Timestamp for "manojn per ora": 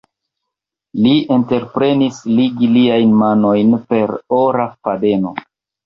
3.23-4.71